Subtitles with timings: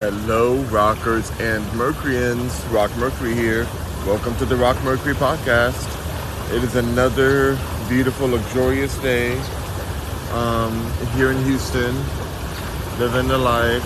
[0.00, 2.64] Hello, rockers and Mercuryans.
[2.66, 3.64] Rock Mercury here.
[4.06, 5.74] Welcome to the Rock Mercury podcast.
[6.54, 9.36] It is another beautiful, luxurious day
[10.30, 11.96] um, here in Houston,
[13.00, 13.82] living the life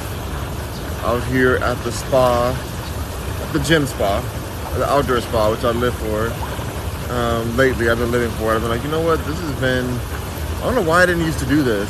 [1.03, 2.53] out here at the spa,
[3.54, 4.21] the gym spa,
[4.76, 6.26] the outdoor spa, which I live for.
[7.10, 8.56] Um, lately, I've been living for it.
[8.56, 9.19] I've been like, you know what?
[9.24, 9.87] This has been.
[10.60, 11.88] I don't know why I didn't used to do this.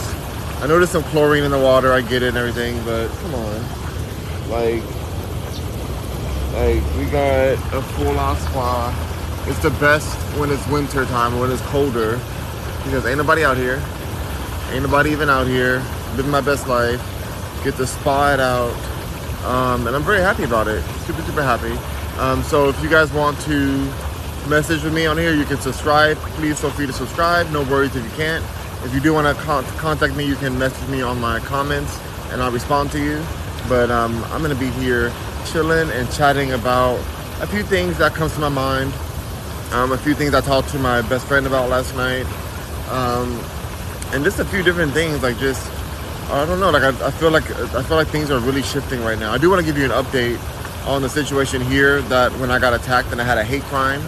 [0.63, 1.93] I there's some chlorine in the water.
[1.93, 3.82] I get it and everything, but come on.
[4.53, 4.85] Like,
[6.53, 8.93] like we got a full out spa.
[9.49, 12.21] It's the best when it's winter time, when it's colder,
[12.85, 13.83] because ain't nobody out here.
[14.71, 15.83] Ain't nobody even out here.
[16.17, 17.01] Living my best life.
[17.65, 18.75] Get the spa out.
[19.47, 20.85] Um, and I'm very happy about it.
[21.07, 21.73] Super, super happy.
[22.21, 23.91] Um, so if you guys want to
[24.49, 26.19] message with me on here, you can subscribe.
[26.37, 27.51] Please feel free to subscribe.
[27.51, 28.45] No worries if you can't.
[28.85, 31.99] If you do want to con- contact me, you can message me on my comments
[32.31, 33.25] and I'll respond to you.
[33.73, 35.11] But um, I'm gonna be here
[35.47, 36.99] chilling and chatting about
[37.41, 38.93] a few things that comes to my mind.
[39.73, 42.27] Um, a few things I talked to my best friend about last night,
[42.91, 43.33] um,
[44.13, 45.23] and just a few different things.
[45.23, 45.73] Like just
[46.31, 46.69] I don't know.
[46.69, 49.33] Like I, I feel like I feel like things are really shifting right now.
[49.33, 50.39] I do want to give you an update
[50.87, 52.03] on the situation here.
[52.03, 54.03] That when I got attacked and I had a hate crime,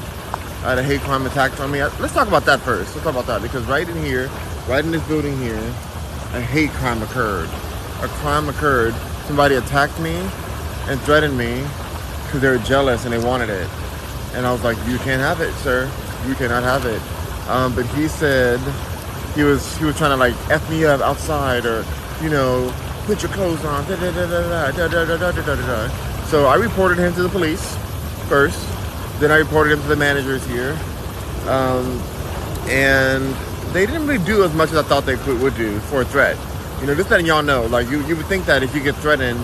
[0.63, 1.83] I had a hate crime attacked on me.
[1.83, 2.93] Let's talk about that first.
[2.93, 4.29] Let's talk about that because right in here,
[4.69, 5.57] right in this building here,
[6.35, 7.49] a hate crime occurred.
[8.03, 8.95] A crime occurred
[9.27, 10.15] somebody attacked me
[10.87, 11.63] and threatened me
[12.25, 13.69] because they were jealous and they wanted it.
[14.35, 15.91] And I was like, you can't have it, sir.
[16.27, 17.01] You cannot have it.
[17.49, 18.59] Um, but he said
[19.35, 21.85] he was he was trying to like f me up outside or
[22.23, 22.73] you know
[23.05, 23.85] put your clothes on.
[23.85, 26.25] Da, da, da, da, da, da, da, da, da.
[26.27, 27.77] So I reported him to the police
[28.29, 28.59] first.
[29.21, 30.77] Then I reported him to the managers here,
[31.47, 32.01] um,
[32.67, 33.23] and
[33.73, 36.05] they didn't really do as much as I thought they could, would do for a
[36.05, 36.37] threat.
[36.81, 38.95] You know, just letting y'all know, like you, you would think that if you get
[38.97, 39.41] threatened,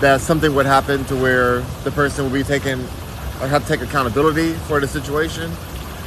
[0.00, 2.80] that something would happen to where the person would be taken
[3.40, 5.50] or have to take accountability for the situation.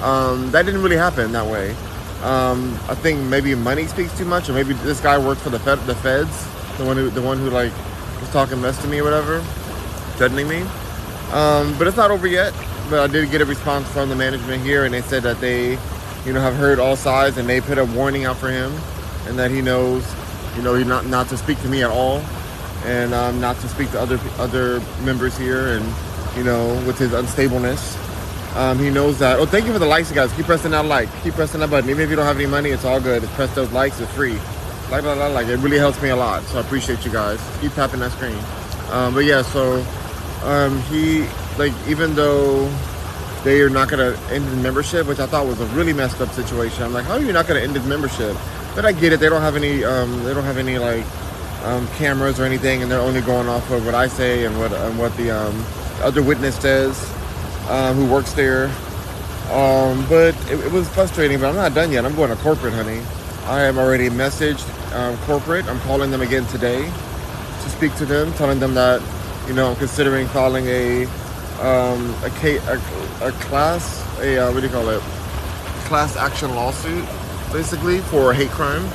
[0.02, 1.75] Um, that didn't really happen that way.
[2.23, 5.59] Um, I think maybe money speaks too much, or maybe this guy worked for the
[5.59, 6.47] fed, the feds,
[6.78, 7.72] the one who the one who like
[8.19, 9.41] was talking mess to me or whatever,
[10.16, 10.62] threatening me.
[11.31, 12.53] Um, but it's not over yet.
[12.90, 15.72] But I did get a response from the management here, and they said that they,
[16.25, 18.73] you know, have heard all sides, and they put a warning out for him,
[19.25, 20.03] and that he knows
[20.56, 22.22] you know, not not to speak to me at all,
[22.86, 25.86] and um, not to speak to other other members here, and
[26.38, 28.00] you know, with his unstableness.
[28.56, 29.40] Um, he knows that.
[29.40, 30.31] Oh, thank you for the likes, guys.
[30.34, 31.09] Keep pressing that like.
[31.24, 31.90] Keep pressing that button.
[31.90, 33.24] Even if you don't have any money, it's all good.
[33.30, 34.00] Press those likes.
[34.00, 34.38] It's free.
[34.91, 35.47] Like, like, like, like.
[35.47, 36.44] It really helps me a lot.
[36.44, 37.40] So I appreciate you guys.
[37.62, 38.38] Keep tapping that screen.
[38.91, 39.84] Um, but yeah, so
[40.44, 41.25] um, he
[41.58, 42.70] like even though
[43.44, 46.30] they are not gonna end his membership, which I thought was a really messed up
[46.31, 46.84] situation.
[46.84, 48.38] I'm like, how are you not gonna end his membership?
[48.75, 49.19] But I get it.
[49.19, 49.84] They don't have any.
[49.84, 51.06] Um, they don't have any like
[51.63, 54.73] um, cameras or anything, and they're only going off of what I say and what
[54.73, 55.66] and what the um,
[56.01, 57.00] other witness says,
[57.67, 58.66] uh, who works there.
[59.51, 61.39] Um, but it, it, was frustrating.
[61.39, 62.06] But I'm not done yet.
[62.06, 63.01] I'm going to corporate, honey.
[63.45, 65.66] I am already messaged um, corporate.
[65.66, 69.01] I'm calling them again today to speak to them, telling them that
[69.47, 71.05] you know I'm considering filing a
[71.61, 75.01] um, a, class a uh, what do you call it
[75.85, 77.05] class action lawsuit
[77.53, 78.86] basically for a hate crime.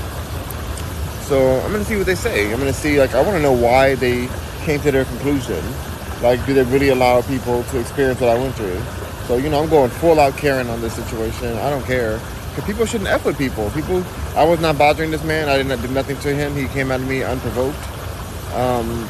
[1.22, 2.52] So I'm gonna see what they say.
[2.52, 4.28] I'm gonna see like I want to know why they
[4.64, 5.62] came to their conclusion.
[6.22, 8.80] Like, do they really allow people to experience what I went through?
[9.26, 11.56] So you know, I'm going full out Karen on this situation.
[11.58, 12.20] I don't care
[12.50, 13.70] because people shouldn't f with people.
[13.70, 14.02] People,
[14.34, 15.48] I was not bothering this man.
[15.48, 16.56] I didn't do nothing to him.
[16.56, 17.78] He came at me unprovoked.
[18.54, 19.08] Um,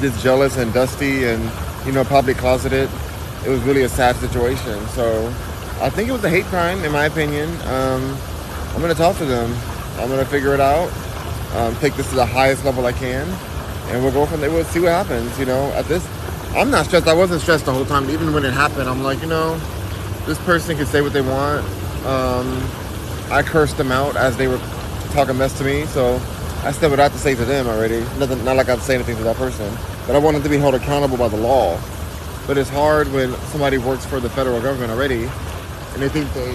[0.00, 1.50] just jealous and dusty, and
[1.84, 2.88] you know, probably closeted.
[3.44, 4.86] It was really a sad situation.
[4.88, 5.26] So
[5.80, 7.50] I think it was a hate crime, in my opinion.
[7.62, 8.16] Um,
[8.74, 9.54] I'm gonna talk to them.
[9.98, 10.90] I'm gonna figure it out.
[11.54, 13.28] Um, take this to the highest level I can,
[13.88, 14.50] and we'll go from there.
[14.50, 15.38] We'll see what happens.
[15.38, 16.04] You know, at this,
[16.56, 17.06] I'm not stressed.
[17.06, 18.10] I wasn't stressed the whole time.
[18.10, 19.56] Even when it happened, I'm like, you know,
[20.26, 21.64] this person can say what they want.
[22.04, 22.62] Um,
[23.30, 24.58] I cursed them out as they were
[25.12, 26.16] talking mess to me, so
[26.64, 28.00] I said what I have to say to them already.
[28.18, 29.72] Nothing, not like I have to say anything to that person,
[30.06, 31.78] but I wanted to be held accountable by the law.
[32.46, 36.52] But it's hard when somebody works for the federal government already, and they think they,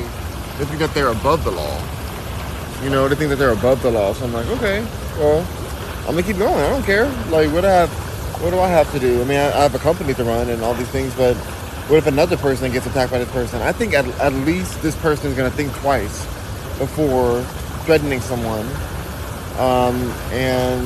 [0.58, 1.82] they think that they're above the law.
[2.84, 4.14] You know, they think that they're above the law.
[4.14, 4.82] So I'm like, okay,
[5.18, 5.46] well,
[6.08, 6.56] I'm gonna keep going.
[6.56, 7.06] I don't care.
[7.30, 7.90] Like, what do I have,
[8.42, 9.22] what do I have to do?
[9.22, 11.36] I mean, I, I have a company to run and all these things, but
[11.90, 13.62] what if another person gets attacked by this person?
[13.62, 16.26] I think at, at least this person is gonna think twice
[16.78, 17.42] before
[17.84, 18.66] threatening someone.
[19.58, 19.96] Um,
[20.32, 20.86] and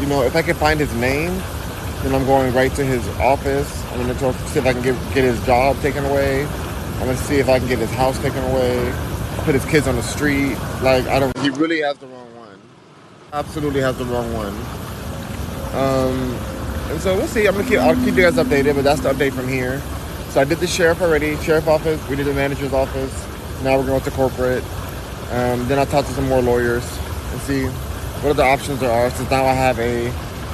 [0.00, 1.30] you know, if I can find his name,
[2.02, 3.84] then I'm going right to his office.
[3.92, 6.46] I'm gonna talk, see if I can get get his job taken away.
[6.46, 8.92] I'm gonna see if I can get his house taken away
[9.44, 10.56] put his kids on the street.
[10.82, 11.36] Like I don't.
[11.38, 12.58] He really has the wrong one.
[13.32, 14.54] Absolutely has the wrong one.
[15.74, 16.34] Um,
[16.90, 17.46] And so we'll see.
[17.46, 17.78] I'm gonna keep.
[17.78, 18.74] I'll keep you guys updated.
[18.76, 19.80] But that's the update from here.
[20.30, 22.00] So I did the sheriff already, sheriff office.
[22.08, 23.12] We did the manager's office.
[23.62, 24.62] Now we're going to corporate.
[25.32, 26.84] Um, then I talked to some more lawyers
[27.32, 27.64] and see
[28.22, 29.10] what other options there are.
[29.10, 30.08] Since now I have a,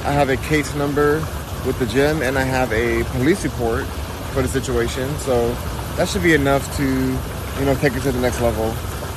[0.07, 1.19] I have a case number
[1.65, 3.85] with the gym and I have a police report
[4.33, 5.07] for the situation.
[5.19, 5.53] So
[5.97, 7.17] that should be enough to,
[7.59, 8.71] you know, take it to the next level.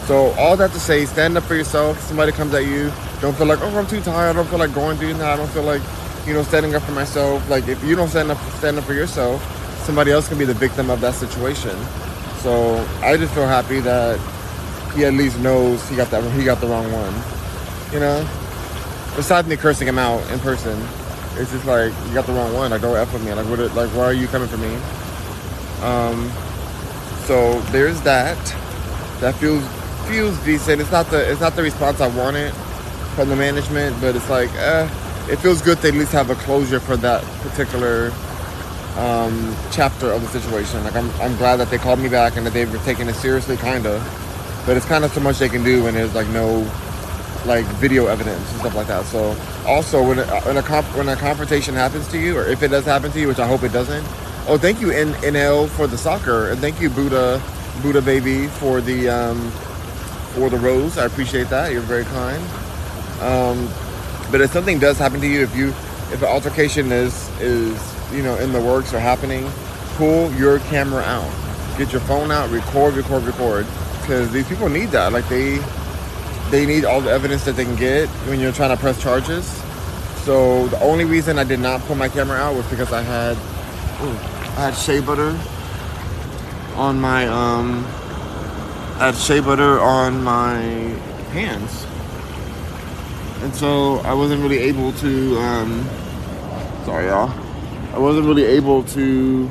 [0.06, 2.00] So all that to say, stand up for yourself.
[2.00, 4.30] Somebody comes at you, don't feel like, oh, I'm too tired.
[4.30, 5.32] I don't feel like going through that.
[5.32, 5.82] I don't feel like,
[6.26, 7.48] you know, standing up for myself.
[7.48, 9.42] Like if you don't stand up, stand up for yourself,
[9.84, 11.76] somebody else can be the victim of that situation.
[12.38, 14.20] So I just feel happy that
[14.94, 17.14] he at least knows he got that he got the wrong one.
[17.92, 18.20] You know?
[19.16, 20.78] Besides me cursing him out in person,
[21.36, 22.70] it's just like you got the wrong one.
[22.70, 23.32] Like don't f with me.
[23.32, 23.58] Like what?
[23.74, 24.74] Like why are you coming for me?
[25.82, 26.30] Um.
[27.26, 28.38] So there's that.
[29.20, 29.67] That feels
[30.08, 30.81] feels decent.
[30.81, 32.55] It's not the it's not the response I wanted
[33.17, 34.84] from the management, but it's like eh,
[35.28, 38.12] it feels good to at least have a closure for that particular
[38.96, 40.84] um, chapter of the situation.
[40.84, 43.14] Like I'm I'm glad that they called me back and that they were taking it
[43.14, 43.99] seriously, kinda.
[44.64, 46.61] But it's kind of so much they can do when there's like no
[47.44, 49.05] like video evidence and stuff like that.
[49.06, 49.37] So
[49.67, 52.69] also when a, when a comp, when a confrontation happens to you, or if it
[52.69, 54.06] does happen to you, which I hope it doesn't.
[54.48, 57.43] Oh, thank you N- NL for the soccer, and thank you Buddha
[57.82, 59.50] Buddha baby for the um,
[60.34, 60.98] for the rose.
[60.98, 61.72] I appreciate that.
[61.72, 62.43] You're very kind.
[63.20, 63.69] Um,
[64.31, 65.69] but if something does happen to you, if you
[66.12, 67.76] if an altercation is is
[68.12, 69.50] you know in the works or happening,
[69.96, 71.31] pull your camera out.
[71.76, 73.66] Get your phone out, record, record, record,
[74.00, 75.12] because these people need that.
[75.12, 75.58] Like they
[76.50, 79.44] they need all the evidence that they can get when you're trying to press charges.
[80.25, 83.37] So the only reason I did not pull my camera out was because I had
[84.02, 85.38] ooh, I had shea butter
[86.76, 87.84] on my um
[88.98, 90.56] I had shea butter on my
[91.32, 91.84] hands.
[93.42, 95.84] And so I wasn't really able to um
[96.86, 97.30] sorry y'all.
[97.92, 99.46] I wasn't really able to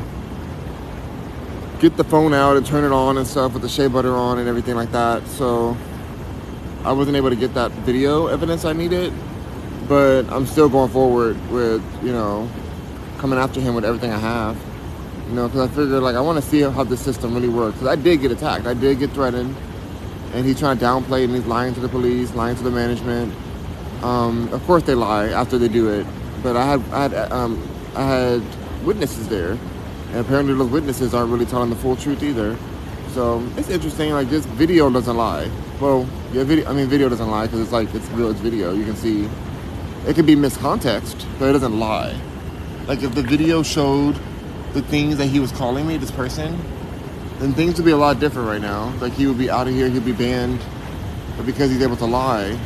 [1.80, 4.40] get the phone out and turn it on and stuff with the shea butter on
[4.40, 5.28] and everything like that.
[5.28, 5.78] So
[6.84, 9.14] I wasn't able to get that video evidence I needed,
[9.88, 12.50] but I'm still going forward with, you know,
[13.20, 14.75] coming after him with everything I have.
[15.28, 17.78] You know, because I figured, like, I want to see how the system really works.
[17.78, 18.68] Because I did get attacked.
[18.68, 19.56] I did get threatened.
[20.34, 23.34] And he's trying to downplay and he's lying to the police, lying to the management.
[24.04, 26.06] Um, of course they lie after they do it.
[26.44, 28.44] But I had, I had, um, I had
[28.86, 29.58] witnesses there.
[30.10, 32.58] And apparently those witnesses aren't really telling the full truth either.
[33.14, 34.12] So it's interesting.
[34.12, 35.50] Like, this video doesn't lie.
[35.80, 36.70] Well, yeah, video.
[36.70, 38.30] I mean, video doesn't lie because it's like it's real.
[38.30, 38.74] It's video.
[38.74, 39.30] You can see.
[40.06, 42.16] It could be miscontext, but it doesn't lie.
[42.88, 44.20] Like if the video showed
[44.76, 46.60] the things that he was calling me, this person,
[47.40, 48.94] then things would be a lot different right now.
[49.00, 49.90] Like he would be out of here.
[49.90, 50.60] He'd be banned,
[51.38, 52.58] but because he's able to lie,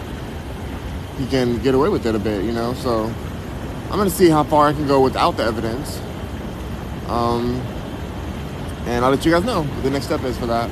[1.18, 2.44] he can get away with it a bit.
[2.44, 2.74] You know.
[2.74, 6.02] So I'm gonna see how far I can go without the evidence.
[7.08, 7.62] Um,
[8.86, 10.70] and I'll let you guys know what the next step is for that.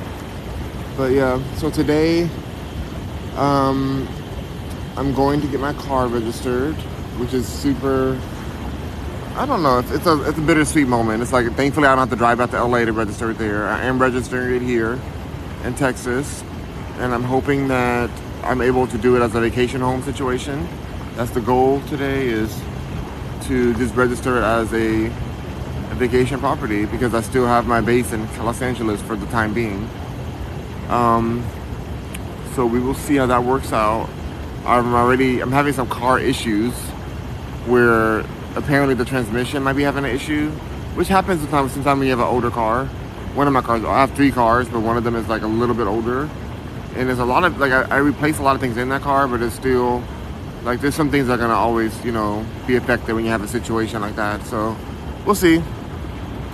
[0.96, 2.28] But yeah, so today
[3.36, 4.08] um,
[4.96, 6.74] I'm going to get my car registered,
[7.18, 8.20] which is super.
[9.38, 9.78] I don't know.
[9.78, 11.22] It's, it's a it's a bittersweet moment.
[11.22, 13.68] It's like thankfully I don't have to drive out to LA to register it there.
[13.68, 14.98] I am registering it here
[15.62, 16.42] in Texas,
[16.98, 18.10] and I'm hoping that
[18.42, 20.68] I'm able to do it as a vacation home situation.
[21.14, 22.52] That's the goal today is
[23.44, 28.12] to just register it as a, a vacation property because I still have my base
[28.12, 29.88] in Los Angeles for the time being.
[30.88, 31.46] Um,
[32.56, 34.10] so we will see how that works out.
[34.66, 36.74] I'm already I'm having some car issues
[37.68, 38.24] where
[38.58, 40.50] apparently the transmission might be having an issue,
[40.94, 41.72] which happens sometimes.
[41.72, 42.86] Sometimes when you have an older car.
[43.34, 45.46] One of my cars, I have three cars, but one of them is like a
[45.46, 46.28] little bit older,
[46.96, 49.02] and there's a lot of like I, I replace a lot of things in that
[49.02, 50.02] car, but it's still
[50.64, 53.42] like there's some things that are gonna always you know be affected when you have
[53.42, 54.44] a situation like that.
[54.46, 54.76] So
[55.24, 55.58] we'll see.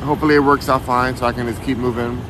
[0.02, 2.20] Hopefully it works out fine, so I can just keep moving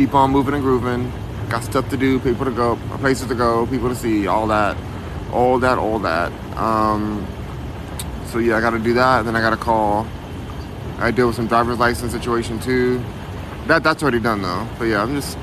[0.00, 1.12] keep on moving and grooving.
[1.50, 4.74] Got stuff to do, people to go, places to go, people to see, all that,
[5.30, 6.32] all that, all that.
[6.56, 7.26] Um,
[8.30, 9.24] so yeah, I got to do that.
[9.24, 10.06] Then I got to call.
[10.98, 13.02] I deal with some driver's license situation too.
[13.66, 14.68] That that's already done though.
[14.78, 15.36] But yeah, I'm just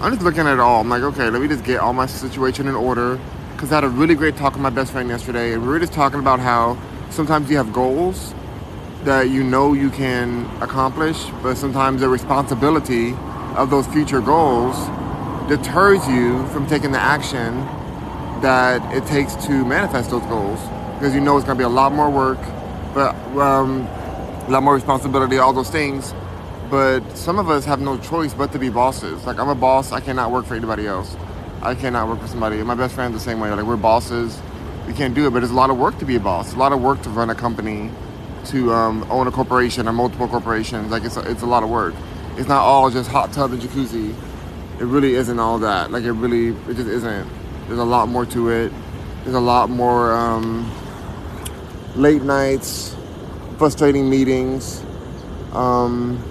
[0.00, 0.80] I'm just looking at it all.
[0.80, 3.20] I'm like, okay, let me just get all my situation in order.
[3.56, 5.78] Cause I had a really great talk with my best friend yesterday, and we were
[5.78, 6.78] just talking about how
[7.10, 8.34] sometimes you have goals
[9.04, 13.14] that you know you can accomplish, but sometimes the responsibility
[13.56, 14.76] of those future goals
[15.48, 17.54] deters you from taking the action
[18.40, 20.60] that it takes to manifest those goals
[21.00, 22.38] because you know it's going to be a lot more work
[22.92, 26.12] but um, a lot more responsibility all those things
[26.70, 29.92] but some of us have no choice but to be bosses like i'm a boss
[29.92, 31.16] i cannot work for anybody else
[31.62, 34.38] i cannot work for somebody my best friend's the same way like we're bosses
[34.86, 36.54] we can't do it but it's a lot of work to be a boss it's
[36.54, 37.90] a lot of work to run a company
[38.46, 40.90] to um, own a corporation or multiple corporations.
[40.90, 41.94] Like it's a, it's a lot of work.
[42.36, 44.14] It's not all just hot tub and jacuzzi.
[44.80, 45.90] It really isn't all that.
[45.90, 47.28] Like it really, it just isn't.
[47.66, 48.72] There's a lot more to it.
[49.24, 50.70] There's a lot more um,
[51.96, 52.94] late nights,
[53.58, 54.82] frustrating meetings,
[55.52, 56.22] um,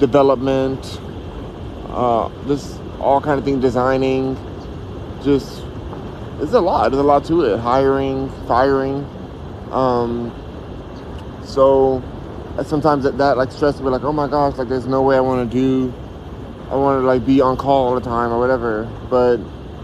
[0.00, 1.00] development,
[1.88, 4.36] uh, just all kind of thing, designing.
[5.22, 5.62] Just
[6.40, 6.90] it's a lot.
[6.90, 7.58] There's a lot to it.
[7.58, 9.06] Hiring, firing.
[9.70, 10.32] Um,
[11.44, 12.02] so
[12.64, 15.50] sometimes that, like stresses me, like, oh my gosh, like there's no way I want
[15.50, 15.92] to do,
[16.70, 18.84] I want to like be on call all the time or whatever.
[19.10, 19.38] But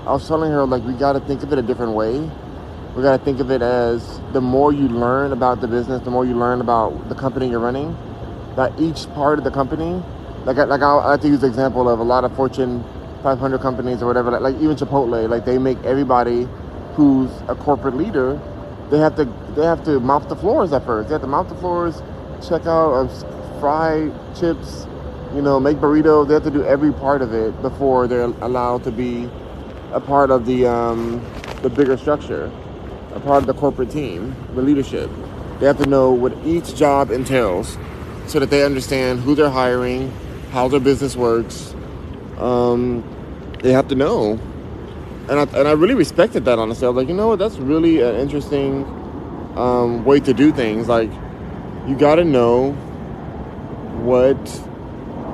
[0.07, 2.31] I was telling her like we got to think of it a different way.
[2.97, 6.11] We got to think of it as the more you learn about the business, the
[6.11, 7.97] more you learn about the company you're running.
[8.57, 10.03] That each part of the company,
[10.45, 12.85] like like I, I like to use the example of a lot of Fortune
[13.23, 16.49] 500 companies or whatever, like, like even Chipotle, like they make everybody
[16.95, 18.41] who's a corporate leader,
[18.91, 21.09] they have to they have to mop the floors at first.
[21.09, 22.03] They have to mop the floors,
[22.47, 24.87] check out, uh, fry chips,
[25.35, 26.29] you know, make burritos.
[26.29, 29.31] They have to do every part of it before they're allowed to be
[29.93, 31.25] a part of the um,
[31.63, 32.51] the bigger structure,
[33.15, 35.11] a part of the corporate team, the leadership.
[35.59, 37.77] They have to know what each job entails,
[38.27, 40.11] so that they understand who they're hiring,
[40.53, 41.75] how their business works.
[42.39, 43.05] Um,
[43.63, 44.39] they have to know,
[45.29, 46.87] and I, and I really respected that honestly.
[46.87, 48.85] I was like, you know what, that's really an interesting
[49.57, 50.89] um, way to do things.
[50.89, 51.11] Like,
[51.87, 52.73] you got to know
[54.03, 54.39] what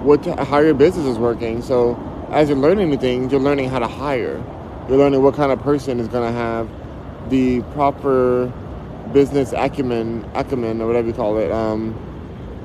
[0.02, 1.62] what how your business is working.
[1.62, 1.96] So
[2.30, 4.42] as you're learning new things, you're learning how to hire.
[4.88, 6.68] You're learning what kind of person is going to have
[7.30, 8.52] the proper
[9.12, 11.94] business acumen, acumen or whatever you call it, um,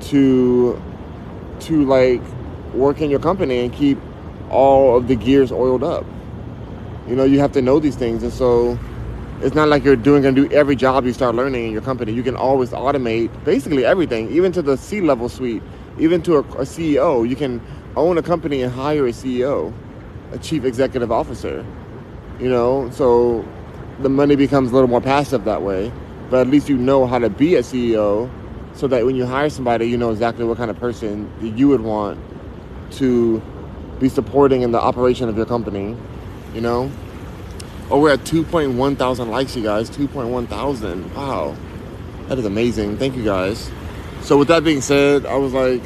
[0.00, 0.80] to
[1.60, 2.22] to like
[2.74, 3.98] work in your company and keep
[4.50, 6.04] all of the gears oiled up.
[7.08, 8.78] You know, you have to know these things, and so
[9.40, 12.12] it's not like you're doing and do every job you start learning in your company.
[12.12, 15.62] You can always automate basically everything, even to the C level suite,
[15.98, 17.28] even to a, a CEO.
[17.28, 17.60] You can
[17.96, 19.72] own a company and hire a CEO,
[20.32, 21.64] a chief executive officer.
[22.38, 23.44] You know, so
[24.02, 25.92] the money becomes a little more passive that way.
[26.30, 28.30] But at least you know how to be a CEO,
[28.74, 31.82] so that when you hire somebody, you know exactly what kind of person you would
[31.82, 32.18] want
[32.92, 33.40] to
[34.00, 35.96] be supporting in the operation of your company.
[36.54, 36.90] You know.
[37.90, 39.90] Oh, we're at 2.1 thousand likes, you guys.
[39.90, 41.14] 2.1 thousand.
[41.14, 41.54] Wow.
[42.28, 42.96] That is amazing.
[42.96, 43.70] Thank you guys.
[44.22, 45.82] So, with that being said, I was like,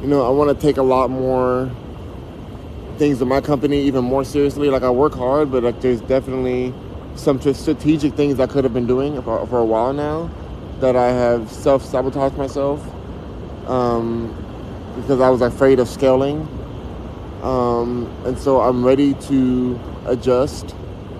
[0.00, 1.70] you know, I want to take a lot more
[2.98, 4.70] things in my company even more seriously.
[4.70, 6.72] Like, I work hard, but like, there's definitely
[7.16, 10.30] some strategic things I could have been doing for, for a while now
[10.80, 12.80] that I have self sabotaged myself
[13.66, 14.34] um,
[14.96, 16.48] because I was afraid of scaling.
[17.42, 20.74] Um, and so I'm ready to adjust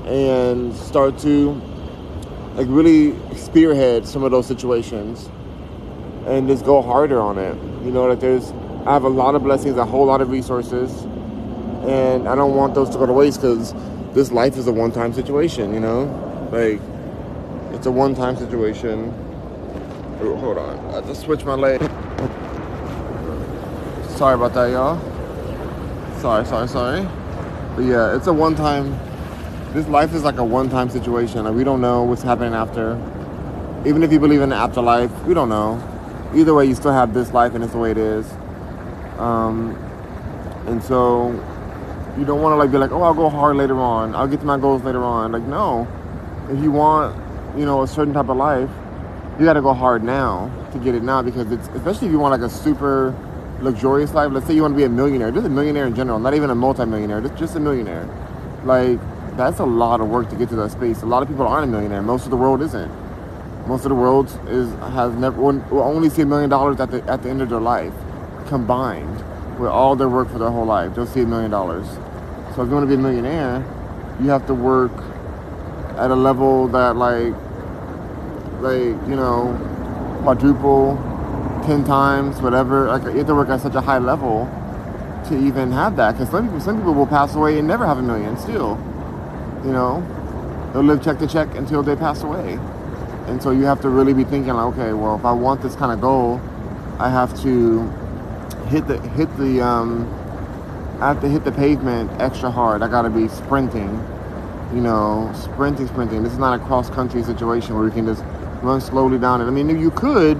[0.07, 1.61] and start to
[2.55, 5.29] like really spearhead some of those situations
[6.27, 7.55] and just go harder on it.
[7.85, 8.53] You know, like there's
[8.87, 11.03] I have a lot of blessings, a whole lot of resources,
[11.87, 13.75] and I don't want those to go to waste because
[14.17, 15.75] this life is a one-time situation.
[15.75, 16.81] You know, like
[17.77, 19.13] it's a one-time situation.
[20.23, 21.79] Ooh, hold on, I just switched my leg.
[24.17, 24.99] Sorry about that, y'all.
[26.21, 27.03] Sorry, sorry, sorry.
[27.77, 28.99] But yeah, it's a one-time
[29.75, 31.45] this life is like a one-time situation.
[31.45, 32.95] Like we don't know what's happening after.
[33.85, 35.83] Even if you believe in the afterlife, we don't know.
[36.35, 38.27] Either way, you still have this life, and it's the way it is.
[39.19, 39.77] Um,
[40.67, 41.39] and so
[42.19, 44.15] you don't want to like be like, oh, I'll go hard later on.
[44.15, 45.33] I'll get to my goals later on.
[45.33, 45.87] Like no,
[46.51, 47.17] if you want,
[47.59, 48.71] you know, a certain type of life,
[49.39, 52.19] you got to go hard now to get it now because it's especially if you
[52.19, 53.15] want like a super
[53.61, 54.33] luxurious life.
[54.33, 56.51] Let's say you want to be a millionaire, just a millionaire in general, not even
[56.51, 58.09] a multimillionaire, just just a millionaire.
[58.65, 58.99] Like
[59.37, 61.03] that's a lot of work to get to that space.
[61.03, 62.03] A lot of people aren't a millionaire.
[62.03, 62.91] Most of the world isn't.
[63.67, 67.03] Most of the world is has never will only see a million dollars at the
[67.05, 67.93] at the end of their life,
[68.47, 69.17] combined
[69.59, 70.95] with all their work for their whole life.
[70.95, 71.87] They'll see a million dollars.
[72.57, 73.59] So if you want to be a millionaire,
[74.19, 74.91] you have to work
[75.99, 77.35] at a level that like
[78.63, 79.53] like you know
[80.23, 80.97] quadruple,
[81.67, 82.87] ten times, whatever.
[82.87, 84.47] Like you have to work at such a high level
[85.29, 86.13] to even have that.
[86.13, 88.79] Because some people some people will pass away and never have a million still.
[89.63, 90.01] You know,
[90.73, 92.59] they'll live check to check until they pass away.
[93.27, 95.77] And so you have to really be thinking, like, okay, well, if I want this
[95.77, 96.41] kind of goal,
[96.99, 97.87] I have to
[98.69, 100.07] hit the hit the um,
[101.01, 102.83] I have to hit the pavement extra hard.
[102.83, 104.03] I got to be sprinting,
[104.73, 106.23] you know, sprinting, sprinting.
[106.23, 108.25] This is not a cross country situation where you can just
[108.63, 109.45] run slowly down it.
[109.45, 110.39] I mean, you could,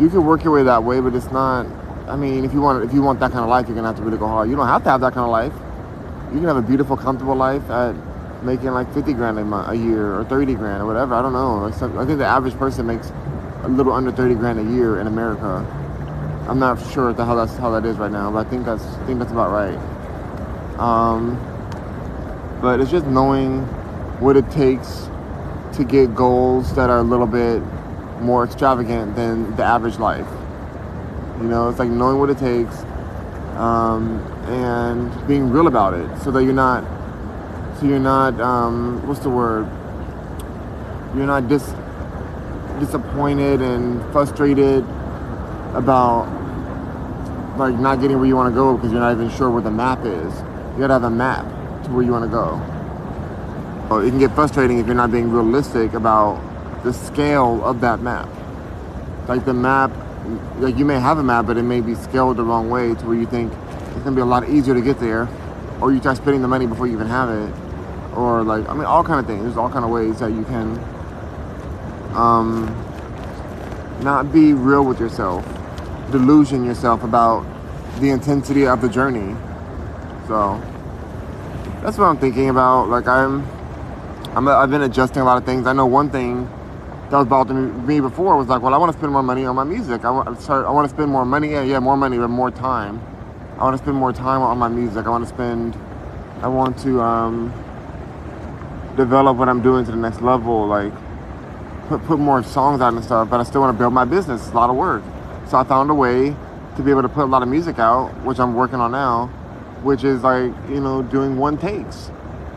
[0.00, 1.66] you could work your way that way, but it's not.
[2.08, 3.96] I mean, if you want if you want that kind of life, you're gonna have
[3.96, 4.48] to really go hard.
[4.48, 5.52] You don't have to have that kind of life.
[6.32, 7.94] You can have a beautiful, comfortable life at
[8.42, 11.14] making like 50 grand a, month, a year or 30 grand or whatever.
[11.14, 11.66] I don't know.
[11.66, 13.12] I think the average person makes
[13.62, 15.83] a little under 30 grand a year in America.
[16.46, 19.06] I'm not sure how that's how that is right now, but I think that's I
[19.06, 19.78] think that's about right.
[20.78, 21.40] Um,
[22.60, 23.62] but it's just knowing
[24.20, 25.08] what it takes
[25.74, 27.62] to get goals that are a little bit
[28.20, 30.26] more extravagant than the average life.
[31.40, 32.82] You know, it's like knowing what it takes
[33.56, 36.84] um, and being real about it, so that you're not,
[37.80, 39.66] so you're not, um, what's the word?
[41.16, 41.72] You're not dis
[42.80, 44.84] disappointed and frustrated
[45.74, 46.26] about
[47.58, 49.70] like not getting where you want to go because you're not even sure where the
[49.70, 50.32] map is.
[50.74, 51.44] You gotta have a map
[51.84, 52.60] to where you want to go.
[53.88, 56.42] So it can get frustrating if you're not being realistic about
[56.82, 58.28] the scale of that map.
[59.28, 59.90] Like the map,
[60.58, 63.06] like you may have a map, but it may be scaled the wrong way to
[63.06, 65.28] where you think it's gonna be a lot easier to get there,
[65.80, 67.54] or you start spending the money before you even have it,
[68.16, 69.42] or like I mean all kind of things.
[69.44, 70.78] There's all kind of ways that you can
[72.14, 72.66] um,
[74.02, 75.44] not be real with yourself,
[76.14, 77.44] delusion yourself about
[77.98, 79.34] the intensity of the journey.
[80.28, 80.62] So
[81.82, 82.88] that's what I'm thinking about.
[82.88, 83.44] Like I'm,
[84.36, 85.66] I'm I've been adjusting a lot of things.
[85.66, 86.44] I know one thing
[87.10, 89.56] that was bothering me before was like, well, I want to spend more money on
[89.56, 90.04] my music.
[90.04, 91.50] I want, I want to spend more money.
[91.50, 93.04] Yeah, yeah, more money, but more time.
[93.58, 95.06] I want to spend more time on my music.
[95.06, 95.76] I want to spend.
[96.42, 97.52] I want to um,
[98.96, 100.64] develop what I'm doing to the next level.
[100.68, 100.92] Like
[101.88, 103.28] put put more songs out and stuff.
[103.28, 104.42] But I still want to build my business.
[104.42, 105.02] It's a lot of work.
[105.48, 106.34] So I found a way
[106.76, 109.26] to be able to put a lot of music out, which I'm working on now,
[109.82, 112.10] which is like you know doing one takes,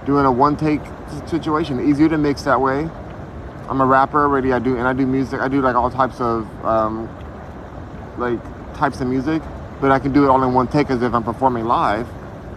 [0.06, 0.82] doing a one take
[1.27, 1.88] situation.
[1.88, 2.89] Easier to mix that way
[3.70, 4.53] I'm a rapper already.
[4.53, 5.41] I do and I do music.
[5.41, 7.10] I do like all types of um,
[8.17, 8.39] like
[8.75, 9.41] types of music,
[9.82, 12.08] but I can do it all in one take as if I'm performing live.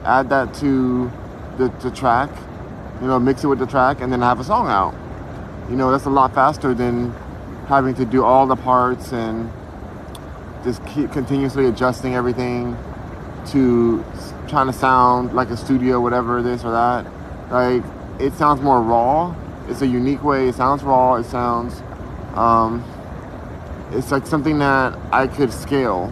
[0.04, 1.10] Add that to
[1.58, 2.30] the, the track,
[3.00, 4.94] you know, mix it with the track, and then have a song out.
[5.68, 7.12] You know, that's a lot faster than
[7.66, 9.50] having to do all the parts and
[10.64, 12.76] just keep continuously adjusting everything
[13.48, 14.04] to
[14.48, 17.06] trying to sound like a studio, whatever this or that.
[17.50, 17.82] Like
[18.20, 19.34] it sounds more raw
[19.70, 20.48] it's a unique way.
[20.48, 21.14] It sounds raw.
[21.14, 21.80] It sounds.
[22.34, 22.84] Um,
[23.92, 26.08] it's like something that I could scale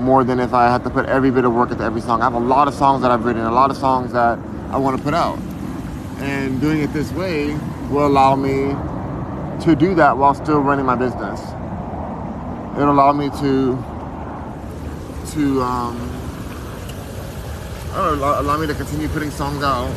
[0.00, 2.22] more than if I had to put every bit of work into every song.
[2.22, 4.38] I have a lot of songs that I've written, a lot of songs that
[4.70, 5.38] I want to put out.
[6.20, 7.54] And doing it this way
[7.90, 8.74] will allow me
[9.64, 11.40] to do that while still running my business.
[12.80, 13.76] It'll allow me to
[15.32, 15.98] to um,
[17.92, 19.94] know, allow me to continue putting songs out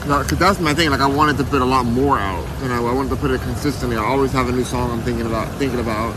[0.00, 0.90] because that's my thing.
[0.90, 2.86] Like I wanted to put a lot more out, you know.
[2.86, 3.98] I wanted to put it consistently.
[3.98, 6.14] I always have a new song I'm thinking about, thinking about.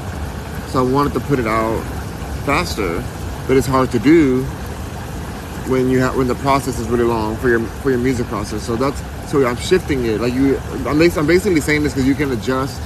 [0.69, 1.81] So I wanted to put it out
[2.45, 3.03] faster,
[3.45, 4.43] but it's hard to do
[5.67, 8.63] when you have when the process is really long for your for your music process.
[8.63, 10.21] So that's so I'm shifting it.
[10.21, 10.57] Like you,
[10.87, 12.81] I'm basically saying this because you can adjust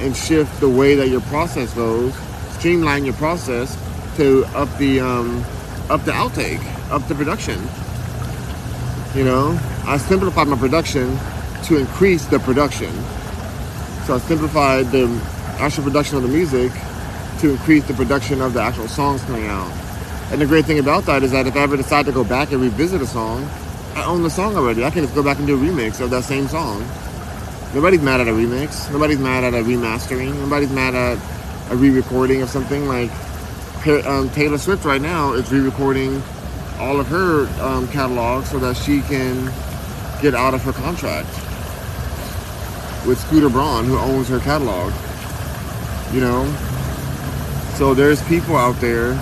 [0.00, 2.14] and shift the way that your process goes,
[2.58, 3.76] streamline your process
[4.16, 5.44] to up the um,
[5.90, 7.60] up the outtake, up the production.
[9.14, 11.16] You know, I simplified my production
[11.64, 12.92] to increase the production.
[14.06, 15.06] So I simplified the
[15.58, 16.72] actual production of the music
[17.40, 19.70] to increase the production of the actual songs coming out.
[20.32, 22.52] And the great thing about that is that if I ever decide to go back
[22.52, 23.48] and revisit a song,
[23.94, 24.84] I own the song already.
[24.84, 26.80] I can just go back and do a remix of that same song.
[27.74, 28.90] Nobody's mad at a remix.
[28.92, 30.34] Nobody's mad at a remastering.
[30.34, 31.18] Nobody's mad at
[31.70, 33.10] a re-recording of something like
[34.06, 36.22] um, Taylor Swift right now is re-recording
[36.78, 39.52] all of her um, catalog so that she can
[40.20, 41.28] get out of her contract
[43.06, 44.92] with Scooter Braun, who owns her catalog.
[46.12, 46.44] You know?
[47.76, 49.14] So there's people out there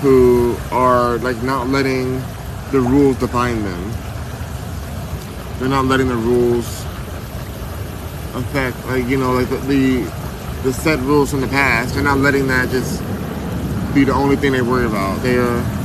[0.00, 2.22] who are like not letting
[2.70, 3.92] the rules define them.
[5.58, 6.84] They're not letting the rules
[8.34, 10.17] affect like you know like the, the
[10.62, 11.94] the set rules from the past.
[11.94, 13.00] They're not letting that just
[13.94, 15.22] be the only thing they worry about.
[15.22, 15.78] They are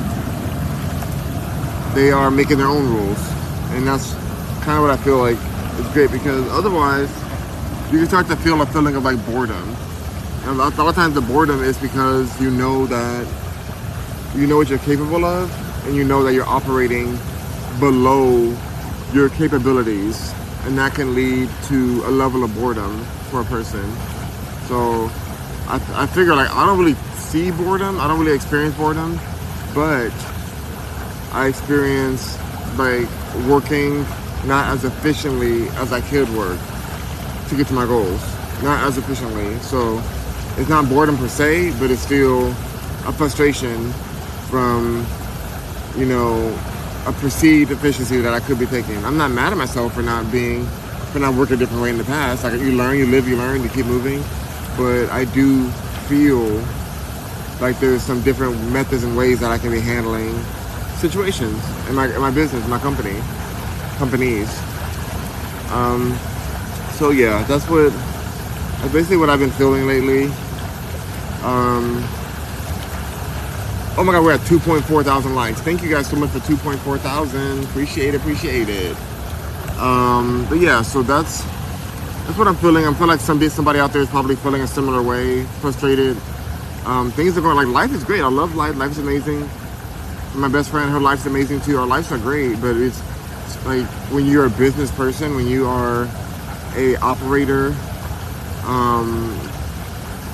[1.94, 3.20] they are making their own rules
[3.74, 4.14] and that's
[4.64, 5.38] kind of what I feel like
[5.80, 7.10] is great because otherwise
[7.92, 9.76] you can start to feel a feeling of like boredom.
[10.42, 13.28] And a lot of times the boredom is because you know that
[14.36, 15.52] you know what you're capable of
[15.86, 17.18] and you know that you're operating
[17.80, 18.56] below
[19.14, 20.34] your capabilities
[20.66, 23.84] and that can lead to a level of boredom for a person.
[24.67, 25.10] So
[25.67, 29.19] I, I figure like I don't really see boredom, I don't really experience boredom,
[29.73, 30.12] but
[31.32, 32.38] I experience
[32.78, 33.08] like
[33.47, 34.06] working
[34.45, 36.60] not as efficiently as I could work
[37.49, 38.21] to get to my goals.
[38.62, 39.58] Not as efficiently.
[39.60, 40.02] So
[40.58, 42.49] it's not boredom per se, but it's still
[43.06, 43.91] a frustration
[44.49, 45.06] from,
[45.97, 46.58] you know,
[47.06, 49.04] a perceived efficiency that I could be taking.
[49.04, 50.65] I'm not mad at myself for not being,
[51.12, 52.43] for not working a different way in the past.
[52.43, 54.23] Like you learn, you live, you learn, you keep moving.
[54.78, 55.70] But I do
[56.08, 56.46] feel
[57.62, 60.38] like there's some different methods and ways that I can be handling
[60.98, 63.20] situations in my in my business, my company,
[63.98, 64.50] companies.
[65.72, 66.18] Um,
[66.94, 70.26] so yeah, that's what that's basically what I've been feeling lately.
[71.44, 72.04] Um,
[73.98, 75.60] oh my god, we're at 2.4 thousand likes.
[75.62, 77.64] Thank you guys so much for 2.4 thousand.
[77.66, 78.96] Appreciate it, appreciate it.
[79.78, 81.44] Um, but yeah, so that's
[82.26, 82.86] that's what I'm feeling.
[82.86, 86.18] I feel like somebody somebody out there is probably feeling a similar way, frustrated.
[86.86, 88.22] Um, things are going like life is great.
[88.22, 88.76] I love life.
[88.78, 89.50] Life is amazing.
[90.36, 91.78] My best friend, her life's amazing too.
[91.78, 93.02] Our lives are great, but it's,
[93.46, 96.08] it's like when you're a business person, when you are
[96.76, 97.68] a operator,
[98.64, 99.30] um,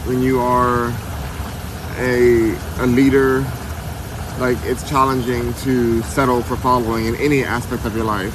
[0.05, 0.93] when you are
[1.97, 3.41] a a leader,
[4.39, 8.33] like it's challenging to settle for following in any aspect of your life.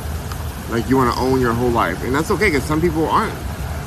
[0.71, 3.35] Like you want to own your whole life, and that's okay because some people aren't.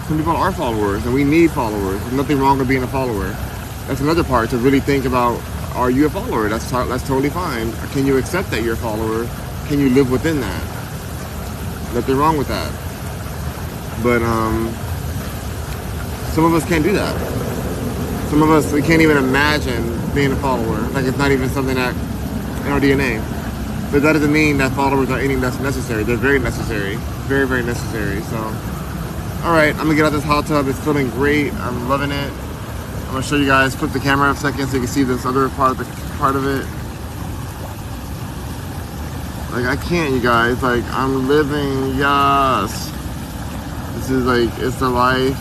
[0.07, 1.99] Some people are followers, and we need followers.
[1.99, 3.27] There's nothing wrong with being a follower.
[3.87, 5.41] That's another part to really think about.
[5.75, 6.47] Are you a follower?
[6.47, 7.73] That's that's totally fine.
[7.91, 9.27] Can you accept that you're a follower?
[9.67, 10.63] Can you live within that?
[11.93, 12.71] Nothing wrong with that.
[14.01, 14.69] But um,
[16.31, 17.13] some of us can't do that.
[18.29, 19.83] Some of us we can't even imagine
[20.15, 20.79] being a follower.
[20.91, 21.93] Like it's not even something that
[22.65, 23.19] in our DNA.
[23.91, 26.03] But that doesn't mean that followers are anything that's necessary.
[26.03, 26.95] They're very necessary.
[27.27, 28.21] Very, very necessary.
[28.21, 28.37] So
[29.43, 30.67] alright, I'm gonna get out this hot tub.
[30.67, 31.53] It's feeling great.
[31.53, 32.31] I'm loving it.
[32.31, 35.03] I'm gonna show you guys, flip the camera up a second so you can see
[35.03, 35.85] this other part of the
[36.17, 36.65] part of it.
[39.53, 42.91] Like I can't you guys, like I'm living, yes.
[43.95, 45.37] This is like it's the life.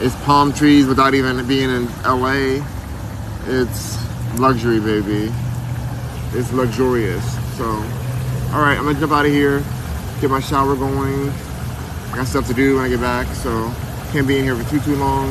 [0.00, 2.64] It's palm trees without even being in LA.
[3.46, 3.98] It's
[4.38, 5.32] luxury, baby.
[6.32, 7.24] It's luxurious.
[7.56, 9.62] So, all right, I'm gonna jump out of here,
[10.20, 11.32] get my shower going.
[12.12, 13.72] I got stuff to do when I get back, so
[14.12, 15.30] can't be in here for too too long.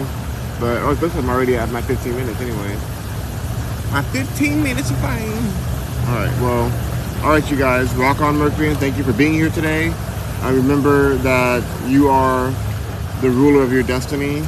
[0.59, 2.75] But oh, this I'm already at my 15 minutes anyway.
[3.91, 5.29] My 15 minutes are fine.
[6.09, 9.33] All right, well, all right, you guys, rock on Mercury, and thank you for being
[9.33, 9.93] here today.
[10.41, 12.51] I remember that you are
[13.21, 14.41] the ruler of your destiny.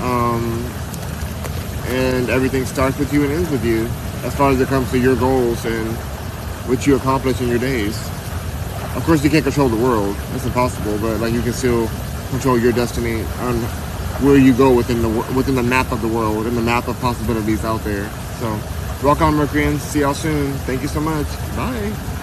[0.00, 0.64] Um,
[1.88, 3.86] and everything starts with you and ends with you
[4.26, 5.88] as far as it comes to your goals and
[6.68, 7.96] what you accomplish in your days.
[8.98, 10.98] Of course, you can't control the world; that's impossible.
[10.98, 11.88] But like, you can still
[12.30, 13.54] control your destiny on
[14.24, 16.98] where you go within the within the map of the world within the map of
[17.00, 18.10] possibilities out there.
[18.40, 18.58] So,
[19.00, 19.82] rock on, Mercuryans.
[19.82, 20.52] See y'all soon.
[20.66, 21.28] Thank you so much.
[21.54, 22.17] Bye.